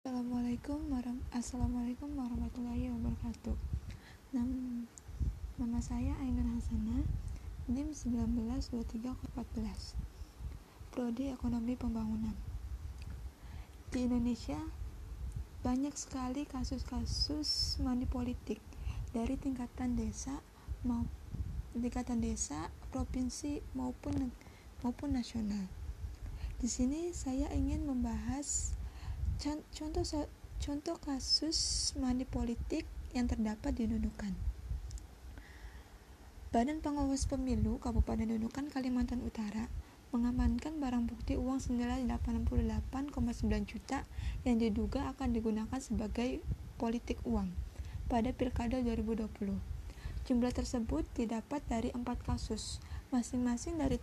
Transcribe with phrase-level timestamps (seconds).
[0.00, 0.80] Assalamualaikum
[1.28, 3.52] Assalamualaikum warahmatullahi wabarakatuh
[4.32, 4.48] Nam
[5.60, 7.04] Nama saya Ainun Hasanah
[7.68, 9.12] NIM 192314
[10.88, 12.32] Prodi Ekonomi Pembangunan
[13.92, 14.56] Di Indonesia
[15.60, 18.08] banyak sekali kasus-kasus money
[19.12, 20.40] dari tingkatan desa
[20.80, 21.04] mau
[21.76, 24.32] tingkatan desa, provinsi maupun
[24.80, 25.68] maupun nasional.
[26.56, 28.79] Di sini saya ingin membahas
[29.40, 30.04] contoh
[30.60, 31.56] contoh kasus
[31.96, 32.84] money politik
[33.16, 34.36] yang terdapat di Nunukan.
[36.52, 39.72] Badan Pengawas Pemilu Kabupaten Nunukan Kalimantan Utara
[40.12, 44.04] mengamankan barang bukti uang senilai 88,9 juta
[44.44, 46.44] yang diduga akan digunakan sebagai
[46.76, 47.48] politik uang
[48.12, 49.24] pada Pilkada 2020.
[50.28, 52.76] Jumlah tersebut didapat dari empat kasus,
[53.08, 53.96] masing-masing dari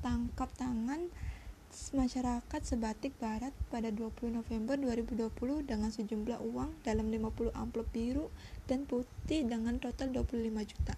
[0.00, 1.12] tangkap tangan
[1.94, 5.30] masyarakat sebatik barat pada 20 November 2020
[5.70, 8.26] dengan sejumlah uang dalam 50 amplop biru
[8.66, 10.94] dan putih dengan total 25 juta.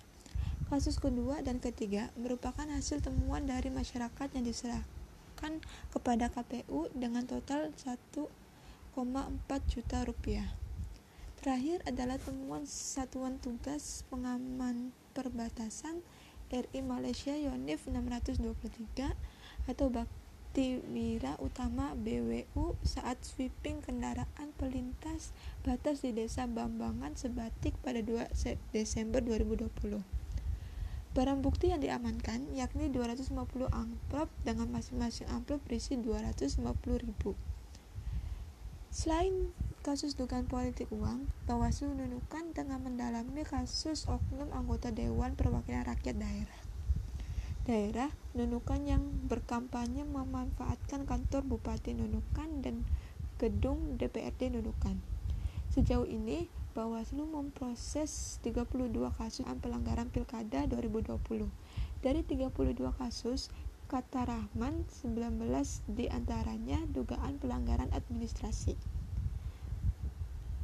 [0.73, 5.61] Kasus kedua dan ketiga merupakan hasil temuan dari masyarakat yang diserahkan
[5.93, 8.25] kepada KPU dengan total 1,4
[9.69, 10.49] juta rupiah.
[11.45, 16.01] Terakhir adalah temuan Satuan Tugas Pengaman Perbatasan
[16.49, 19.13] RI Malaysia Yonif 623
[19.69, 20.22] atau Bak
[20.61, 25.33] Wira Utama BWU saat sweeping kendaraan pelintas
[25.65, 28.29] batas di Desa Bambangan Sebatik pada 2
[28.77, 29.73] Desember 2020.
[31.17, 33.33] Barang bukti yang diamankan yakni 250
[33.73, 36.61] amplop dengan masing-masing amplop berisi 250
[37.01, 37.33] ribu.
[38.93, 39.33] Selain
[39.81, 46.72] kasus dugaan politik uang, Bawaslu Nunukan tengah mendalami kasus oknum anggota Dewan Perwakilan Rakyat Daerah
[47.63, 52.83] daerah Nunukan yang berkampanye memanfaatkan kantor Bupati Nunukan dan
[53.37, 54.99] gedung DPRD Nunukan.
[55.71, 61.21] Sejauh ini, Bawaslu memproses 32 kasus pelanggaran Pilkada 2020.
[62.01, 62.51] Dari 32
[62.97, 63.53] kasus,
[63.93, 65.45] kata Rahman 19
[65.93, 69.02] di antaranya dugaan pelanggaran administrasi.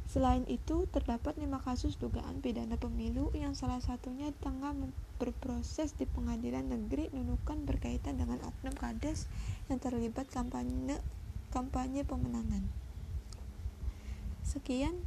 [0.09, 4.73] Selain itu, terdapat lima kasus dugaan pidana pemilu yang salah satunya tengah
[5.21, 9.29] berproses di Pengadilan Negeri Nunukan berkaitan dengan oknum kades
[9.69, 10.97] yang terlibat kampanye
[11.53, 12.65] kampanye pemenangan.
[14.41, 14.97] Sekian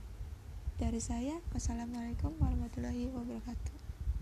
[0.78, 1.42] dari saya.
[1.50, 3.81] Wassalamualaikum warahmatullahi wabarakatuh.